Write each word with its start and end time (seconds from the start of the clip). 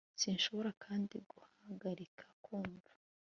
Sinshobora 0.21 0.69
kandi 0.83 1.15
guhagarika 1.31 2.25
kumva 2.43 2.91